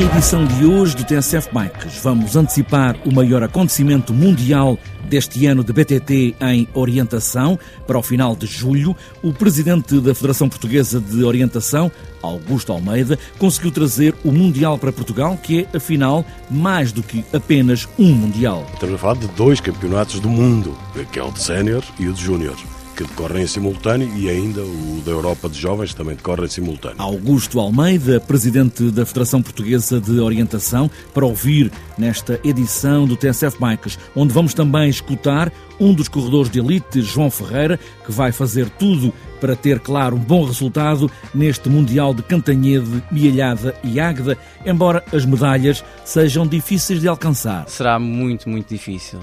[0.00, 4.78] edição de hoje do TSF Bikes, vamos antecipar o maior acontecimento mundial
[5.08, 7.58] deste ano de BTT em orientação.
[7.84, 11.90] Para o final de julho, o presidente da Federação Portuguesa de Orientação,
[12.22, 17.88] Augusto Almeida, conseguiu trazer o Mundial para Portugal, que é, afinal, mais do que apenas
[17.98, 18.66] um Mundial.
[18.74, 20.78] Estamos a falar de dois campeonatos do mundo,
[21.12, 24.60] que é o de sénior e o de júniores que decorrem em simultâneo e ainda
[24.60, 26.96] o da Europa de Jovens também decorre em simultâneo.
[26.98, 33.96] Augusto Almeida, presidente da Federação Portuguesa de Orientação, para ouvir nesta edição do TSF Bikes,
[34.16, 39.14] onde vamos também escutar um dos corredores de elite, João Ferreira, que vai fazer tudo
[39.40, 45.24] para ter, claro, um bom resultado neste Mundial de Cantanhede, Mialhada e Águeda, embora as
[45.24, 47.68] medalhas sejam difíceis de alcançar.
[47.68, 49.20] Será muito, muito difícil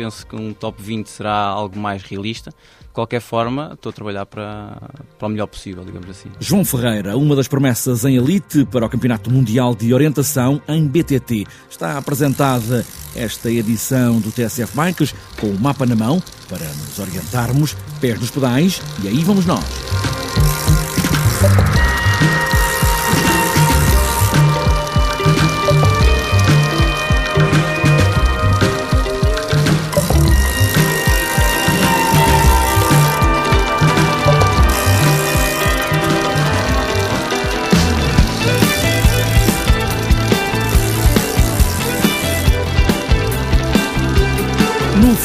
[0.00, 2.50] penso que um top 20 será algo mais realista.
[2.80, 4.80] De qualquer forma, estou a trabalhar para,
[5.18, 6.30] para o melhor possível, digamos assim.
[6.40, 11.46] João Ferreira, uma das promessas em elite para o Campeonato Mundial de Orientação em BTT.
[11.68, 12.84] Está apresentada
[13.14, 18.30] esta edição do TSF Bikes com o mapa na mão para nos orientarmos, pés nos
[18.30, 20.59] pedais e aí vamos nós.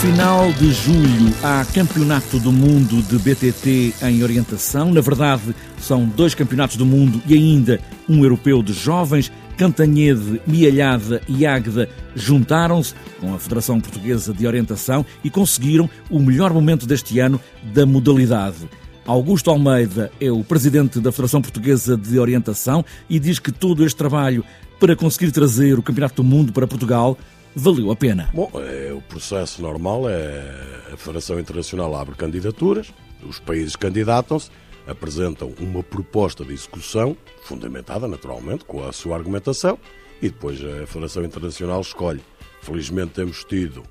[0.05, 4.93] Final de julho há Campeonato do Mundo de BTT em orientação.
[4.93, 9.31] Na verdade, são dois campeonatos do mundo e ainda um europeu de jovens.
[9.57, 16.53] Cantanhede, Mialhada e Águeda juntaram-se com a Federação Portuguesa de Orientação e conseguiram o melhor
[16.53, 17.41] momento deste ano
[17.73, 18.69] da modalidade.
[19.07, 23.97] Augusto Almeida é o presidente da Federação Portuguesa de Orientação e diz que todo este
[23.97, 24.45] trabalho
[24.79, 27.17] para conseguir trazer o Campeonato do Mundo para Portugal
[27.55, 28.29] valeu a pena.
[28.33, 32.93] Bom, é, o processo normal é a Federação Internacional abre candidaturas,
[33.23, 34.51] os países candidatam-se,
[34.85, 39.79] apresentam uma proposta de execução, fundamentada naturalmente, com a sua argumentação,
[40.21, 42.21] e depois a Federação Internacional escolhe.
[42.61, 43.83] Felizmente temos tido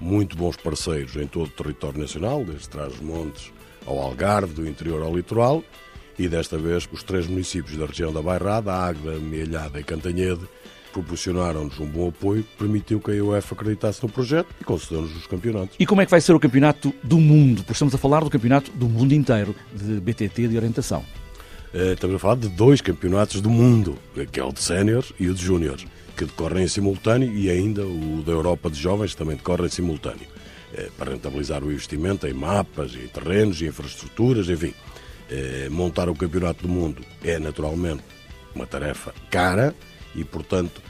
[0.00, 3.52] muito bons parceiros em todo o território nacional, desde Trás-os-Montes
[3.86, 5.62] ao Algarve, do interior ao litoral,
[6.18, 10.46] e desta vez os três municípios da região da Bairrada, Águeda, Mealhada e Cantanhede,
[10.94, 15.74] proporcionaram-nos um bom apoio permitiu que a UEFA acreditasse no projeto e concedeu-nos os campeonatos.
[15.76, 17.58] E como é que vai ser o campeonato do mundo?
[17.58, 21.04] Porque estamos a falar do campeonato do mundo inteiro de BTT de orientação.
[21.74, 23.98] Eh, estamos a falar de dois campeonatos do mundo,
[24.30, 25.84] que é o de séniores e o de júniores,
[26.16, 30.28] que decorrem em simultâneo e ainda o da Europa de Jovens também decorre em simultâneo,
[30.72, 34.72] eh, para rentabilizar o investimento em mapas, em terrenos, em infraestruturas, enfim.
[35.28, 38.04] Eh, montar o campeonato do mundo é naturalmente
[38.54, 39.74] uma tarefa cara,
[40.14, 40.82] e, portanto,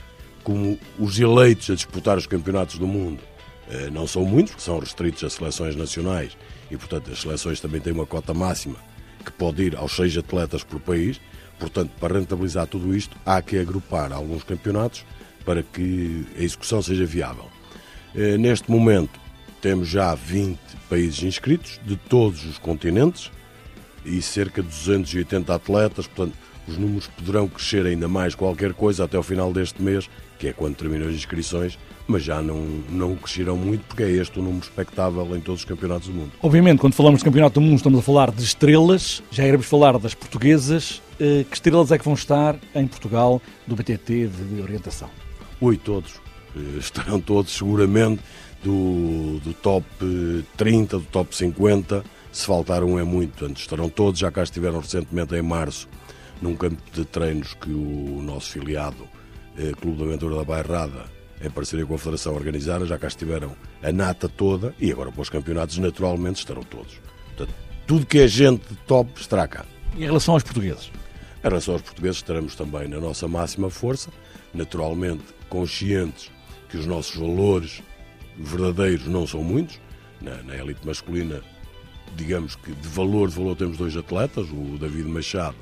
[0.43, 3.21] como os eleitos a disputar os campeonatos do mundo
[3.69, 6.37] eh, não são muitos, são restritos a seleções nacionais
[6.69, 8.77] e, portanto, as seleções também têm uma cota máxima
[9.25, 11.19] que pode ir aos seis atletas por país.
[11.59, 15.05] Portanto, para rentabilizar tudo isto, há que agrupar alguns campeonatos
[15.43, 17.49] para que a execução seja viável.
[18.13, 19.19] Eh, neste momento,
[19.61, 20.59] temos já 20
[20.89, 23.31] países inscritos de todos os continentes
[24.05, 29.17] e cerca de 280 atletas, portanto, os números poderão crescer ainda mais qualquer coisa até
[29.17, 30.09] o final deste mês,
[30.39, 31.77] que é quando terminam as inscrições,
[32.07, 32.59] mas já não,
[32.89, 36.31] não crescerão muito, porque é este o número expectável em todos os campeonatos do mundo.
[36.41, 39.97] Obviamente, quando falamos de campeonato do mundo, estamos a falar de estrelas, já iremos falar
[39.97, 41.01] das portuguesas.
[41.19, 45.09] Eh, que estrelas é que vão estar em Portugal do BTT de orientação?
[45.61, 46.15] Ui, todos.
[46.55, 48.21] Eh, estarão todos seguramente
[48.63, 49.85] do, do top
[50.57, 52.03] 30, do top 50.
[52.31, 55.87] Se faltar um é muito, antes estarão todos, já cá estiveram recentemente em março
[56.41, 59.07] num campo de treinos que o nosso filiado
[59.57, 61.05] eh, Clube da Aventura da Bairrada,
[61.41, 65.21] em parceria com a Federação organizaram, já cá estiveram a nata toda e agora para
[65.21, 66.99] os campeonatos naturalmente estarão todos.
[67.27, 67.53] Portanto,
[67.87, 69.65] tudo que é gente top estará cá.
[69.95, 70.91] E em relação aos portugueses?
[71.43, 74.09] Em relação aos portugueses estaremos também na nossa máxima força,
[74.53, 76.31] naturalmente conscientes
[76.69, 77.81] que os nossos valores
[78.37, 79.79] verdadeiros não são muitos.
[80.21, 81.41] Na, na elite masculina,
[82.15, 85.57] digamos que de valor, de valor temos dois atletas, o David Machado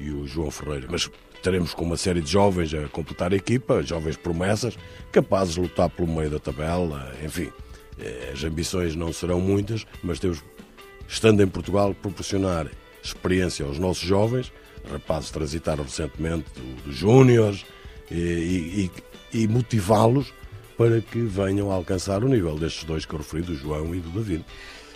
[0.00, 0.86] e o João Ferreira.
[0.90, 1.10] Mas
[1.42, 4.76] teremos com uma série de jovens a completar a equipa, jovens promessas,
[5.12, 7.50] capazes de lutar pelo meio da tabela, enfim.
[7.98, 10.42] Eh, as ambições não serão muitas, mas temos,
[11.06, 12.68] estando em Portugal, proporcionar
[13.02, 14.52] experiência aos nossos jovens,
[14.90, 17.64] rapazes transitaram recentemente dos do Júniores,
[18.10, 18.90] e,
[19.32, 20.32] e, e motivá-los
[20.76, 24.00] para que venham a alcançar o nível destes dois que eu referi, do João e
[24.00, 24.44] do David.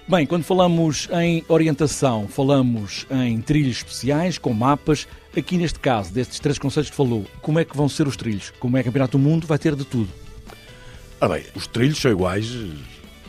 [0.08, 6.38] Bem, quando falamos em orientação, falamos em trilhos especiais, com mapas, Aqui neste caso, destes
[6.38, 8.52] três conceitos que falou, como é que vão ser os trilhos?
[8.60, 9.46] Como é Campeonato do Mundo?
[9.46, 10.10] Vai ter de tudo.
[11.18, 12.54] Ah bem, os trilhos são iguais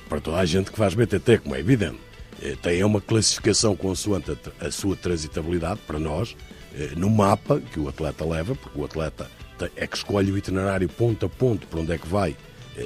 [0.10, 2.00] para toda a gente que faz BTT, como é evidente.
[2.42, 6.36] Eh, tem uma classificação consoante a sua transitabilidade para nós,
[6.76, 9.32] eh, no mapa que o atleta leva, porque o atleta
[9.78, 12.36] é que escolhe o itinerário ponto a ponto para onde é que vai,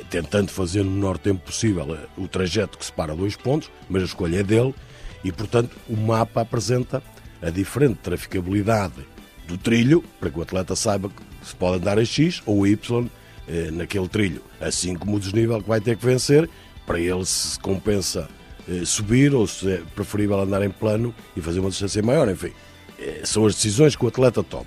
[0.10, 4.40] tentando fazer no menor tempo possível o trajeto que separa dois pontos, mas a escolha
[4.40, 4.74] é dele
[5.24, 7.02] e, portanto, o mapa apresenta
[7.42, 9.06] a diferente traficabilidade
[9.48, 13.10] do trilho para que o atleta saiba que se pode andar a X ou Y
[13.72, 16.50] naquele trilho, assim como o desnível que vai ter que vencer,
[16.86, 18.28] para ele se compensa
[18.68, 22.52] eh, subir ou se é preferível andar em plano e fazer uma distância maior, enfim.
[23.00, 24.66] Eh, são as decisões que o atleta toma.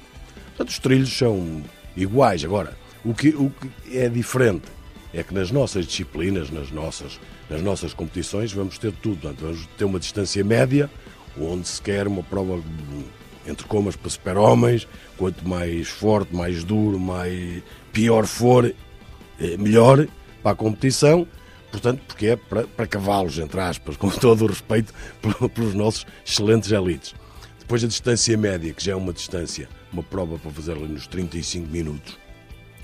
[0.48, 1.62] Portanto, os trilhos são
[1.96, 2.44] iguais.
[2.44, 4.64] Agora, o que, o que é diferente
[5.12, 7.18] é que nas nossas disciplinas, nas nossas,
[7.48, 9.20] nas nossas competições, vamos ter tudo.
[9.20, 10.90] Portanto, vamos ter uma distância média,
[11.38, 12.62] onde se quer uma prova
[13.46, 14.86] entre comas para super-homens,
[15.16, 17.62] quanto mais forte, mais duro, mais
[17.92, 20.06] pior for, eh, melhor
[20.42, 21.26] para a competição
[21.70, 24.92] portanto, porque é para, para cavalos, entre aspas, com todo o respeito
[25.54, 27.14] pelos nossos excelentes elites.
[27.58, 31.06] Depois a distância média, que já é uma distância, uma prova para fazer ali nos
[31.06, 32.18] 35 minutos,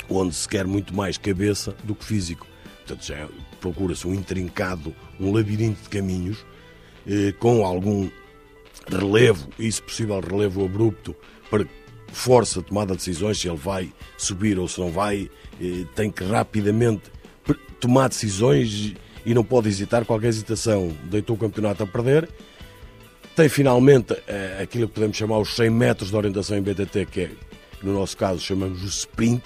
[0.08, 2.46] onde se quer muito mais cabeça do que físico.
[2.86, 3.28] Portanto, já
[3.60, 6.44] procura-se um intrincado, um labirinto de caminhos,
[7.06, 8.08] eh, com algum
[8.88, 11.14] relevo, e se possível relevo abrupto,
[11.50, 11.66] para
[12.12, 15.28] força a tomada de decisões, se ele vai subir ou se não vai,
[15.60, 17.10] eh, tem que rapidamente
[17.80, 18.94] tomar decisões
[19.24, 22.28] e não pode hesitar, qualquer hesitação deitou o campeonato a perder.
[23.34, 27.20] Tem finalmente eh, aquilo que podemos chamar os 100 metros de orientação em BTT, que
[27.22, 27.30] é,
[27.82, 29.42] no nosso caso chamamos o sprint,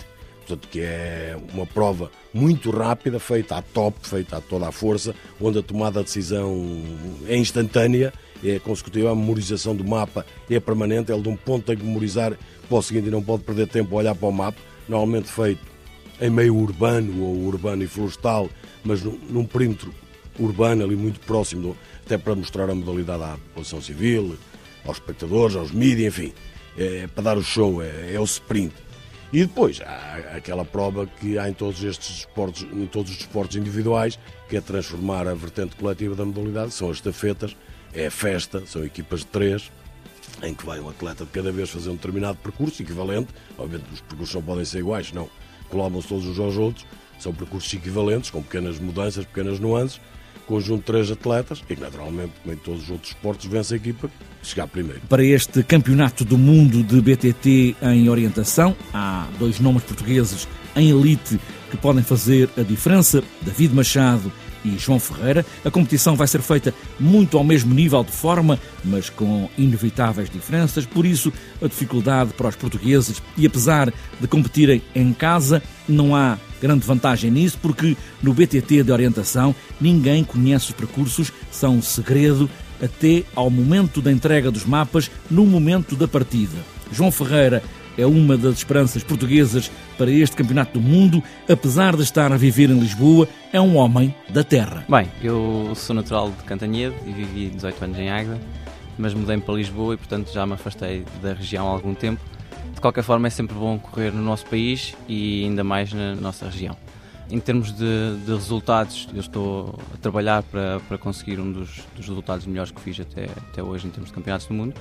[0.51, 5.15] portanto, que é uma prova muito rápida, feita à top, feita a toda a força,
[5.41, 6.83] onde a tomada de decisão
[7.27, 8.13] é instantânea,
[8.45, 12.37] é consecutiva, a memorização do mapa é permanente, ele de um ponto tem que memorizar
[12.69, 14.59] para o seguinte e não pode perder tempo a olhar para o mapa,
[14.89, 15.61] normalmente feito
[16.21, 18.49] em meio urbano ou urbano e florestal,
[18.85, 19.93] mas num, num perímetro
[20.39, 24.37] urbano ali muito próximo, até para mostrar a modalidade à população civil,
[24.85, 26.33] aos espectadores, aos mídias, enfim,
[26.77, 28.73] é, para dar o show, é, é, o sprint.
[29.33, 33.57] E depois há aquela prova que há em todos estes esportes, em todos os esportes
[33.57, 34.19] individuais,
[34.49, 37.57] que é transformar a vertente coletiva da modalidade, são as estafetas,
[37.95, 39.71] é a festa, são equipas de três,
[40.43, 44.01] em que vai um atleta de cada vez fazer um determinado percurso equivalente, obviamente os
[44.01, 45.31] percursos não podem ser iguais, não,
[45.69, 46.85] colabam-se todos uns aos outros,
[47.19, 50.01] são percursos equivalentes, com pequenas mudanças, pequenas nuances,
[50.51, 54.11] conjunto de três atletas e naturalmente, como em todos os outros esportes, vence a equipa
[54.43, 55.01] que chegar primeiro.
[55.09, 61.39] Para este Campeonato do Mundo de BTT em orientação, há dois nomes portugueses em elite
[61.71, 64.33] que podem fazer a diferença, David Machado
[64.65, 65.47] e João Ferreira.
[65.65, 70.85] A competição vai ser feita muito ao mesmo nível de forma, mas com inevitáveis diferenças,
[70.85, 71.33] por isso
[71.63, 77.31] a dificuldade para os portugueses e apesar de competirem em casa, não há grande vantagem
[77.31, 82.49] nisso, porque no BTT de orientação ninguém conhece os percursos, são segredo
[82.83, 86.57] até ao momento da entrega dos mapas, no momento da partida.
[86.93, 87.63] João Ferreira
[87.97, 92.71] é uma das esperanças portuguesas para este Campeonato do Mundo, apesar de estar a viver
[92.71, 94.85] em Lisboa, é um homem da terra.
[94.89, 98.41] Bem, eu sou natural de Cantanhede e vivi 18 anos em Águeda,
[98.97, 102.21] mas mudei-me para Lisboa e, portanto, já me afastei da região há algum tempo.
[102.81, 106.47] De qualquer forma, é sempre bom correr no nosso país e ainda mais na nossa
[106.47, 106.75] região.
[107.31, 112.09] Em termos de, de resultados, eu estou a trabalhar para, para conseguir um dos, dos
[112.09, 114.75] resultados melhores que fiz até, até hoje em termos de campeonatos do mundo.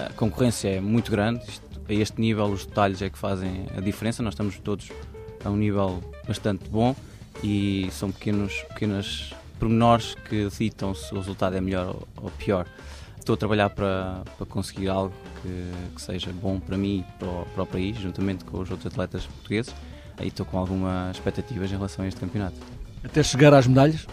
[0.00, 3.80] A concorrência é muito grande, isto a este nível os detalhes é que fazem a
[3.80, 4.20] diferença.
[4.20, 4.88] Nós estamos todos
[5.44, 6.92] a um nível bastante bom
[7.40, 12.66] e são pequenos, pequenas pormenores que ditam se o resultado é melhor ou, pior.
[13.24, 17.26] Estou a trabalhar para, para conseguir algo que, que seja bom para mim e para
[17.26, 19.74] o, para o país, juntamente com os outros atletas portugueses.
[20.18, 22.56] Aí estou com algumas expectativas em relação a este campeonato.
[23.02, 24.06] Até chegar às medalhas?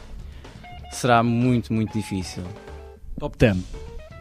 [0.94, 2.42] Será muito, muito difícil.
[3.20, 3.58] Top 10?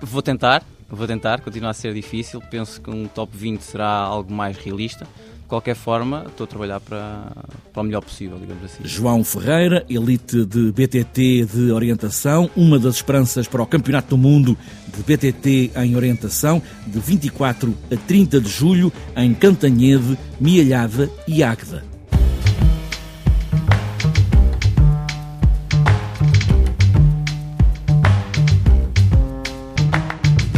[0.02, 2.42] Vou tentar, Vou tentar, continua a ser difícil.
[2.50, 5.06] Penso que um top 20 será algo mais realista.
[5.50, 7.26] Qualquer forma, estou a trabalhar para,
[7.72, 8.84] para o melhor possível, digamos assim.
[8.84, 14.56] João Ferreira, elite de BTT de orientação, uma das esperanças para o Campeonato do Mundo
[14.96, 21.82] de BTT em orientação, de 24 a 30 de julho, em Cantanhede, Mialhada e Águeda.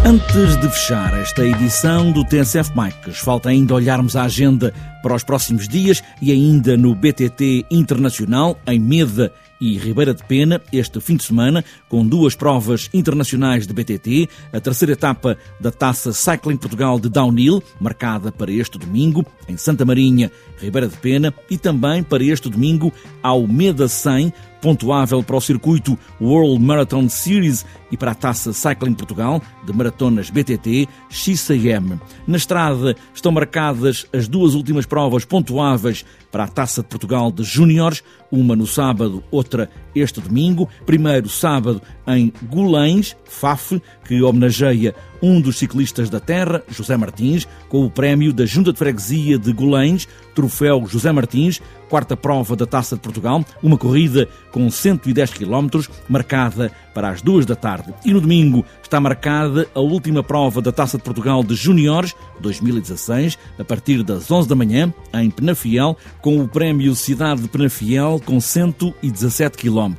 [0.04, 5.22] Antes de fechar esta edição do TSF Bikes, falta ainda olharmos a agenda para os
[5.22, 9.32] próximos dias e ainda no BTT Internacional, em Meda
[9.62, 14.58] e Ribeira de Pena este fim de semana, com duas provas internacionais de BTT, a
[14.58, 20.32] terceira etapa da Taça Cycling Portugal de Downhill, marcada para este domingo, em Santa Marinha,
[20.58, 22.92] Ribeira de Pena, e também para este domingo,
[23.22, 28.94] ao Meda 100, pontuável para o circuito World Marathon Series e para a Taça Cycling
[28.94, 32.00] Portugal de maratonas BTT XCM.
[32.26, 37.44] Na estrada estão marcadas as duas últimas provas pontuáveis para a Taça de Portugal de
[37.44, 40.68] Júniores, uma no sábado, outra este domingo.
[40.86, 47.84] Primeiro sábado em Gulães, FAF, que homenageia um dos ciclistas da terra, José Martins, com
[47.84, 52.96] o prémio da Junta de Freguesia de Gulães, Troféu José Martins, quarta prova da Taça
[52.96, 57.94] de Portugal, uma corrida com 110 km, marcada para as duas da tarde.
[58.04, 63.38] E no domingo está marcada a última prova da Taça de Portugal de Júniores 2016,
[63.58, 68.40] a partir das 11 da manhã, em Penafiel, com o prémio Cidade de Penafiel com
[68.40, 69.92] 117 km.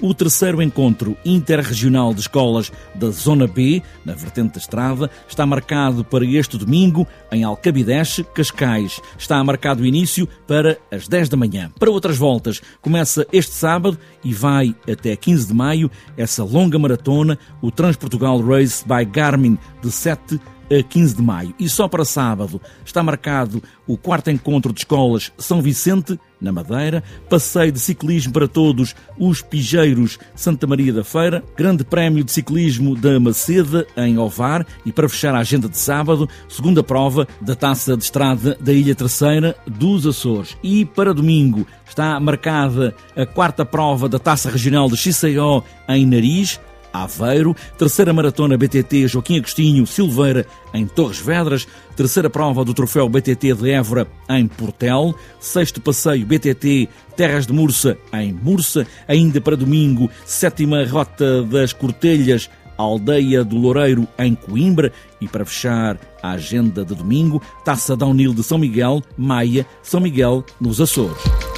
[0.00, 1.16] O terceiro encontro
[1.50, 7.04] interregional de escolas da Zona B, na vertente da estrada, está marcado para este domingo
[7.32, 9.00] em Alcabideche, Cascais.
[9.18, 11.72] Está marcado o início para as 10 da manhã.
[11.76, 17.36] Para outras voltas, começa este sábado e vai até 15 de maio essa longa maratona,
[17.60, 21.54] o Transportugal Race by Garmin, de 7 a 15 de maio.
[21.58, 27.02] E só para sábado está marcado o quarto encontro de escolas São Vicente, na Madeira,
[27.28, 32.96] passeio de ciclismo para todos os Pijeiros Santa Maria da Feira, grande prémio de ciclismo
[32.96, 37.96] da Maceda, em Ovar, e para fechar a agenda de sábado, segunda prova da Taça
[37.96, 40.56] de Estrada da Ilha Terceira dos Açores.
[40.62, 46.58] E para domingo está marcada a quarta prova da Taça Regional de XCO em Nariz,
[46.92, 51.66] Aveiro, terceira maratona BTT Joaquim Agostinho Silveira em Torres Vedras,
[51.96, 57.98] terceira prova do troféu BTT de Évora em Portel, sexto passeio BTT Terras de Mursa
[58.12, 62.48] em Mursa, ainda para domingo, sétima rota das Cortelhas
[62.80, 68.42] Aldeia do Loureiro em Coimbra e para fechar a agenda de domingo, Taça Downhill de
[68.42, 71.49] São Miguel, Maia, São Miguel nos Açores.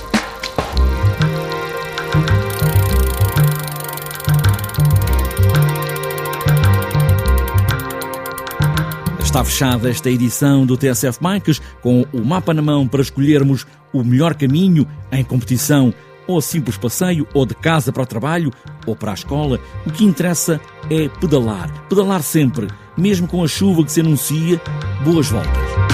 [9.33, 14.05] Está fechada esta edição do TSF Bikes com o mapa na mão para escolhermos o
[14.05, 15.95] melhor caminho em competição
[16.27, 18.53] ou simples passeio, ou de casa para o trabalho,
[18.87, 19.59] ou para a escola.
[19.87, 20.61] O que interessa
[20.91, 21.73] é pedalar.
[21.89, 24.61] Pedalar sempre, mesmo com a chuva que se anuncia.
[25.03, 25.91] Boas voltas.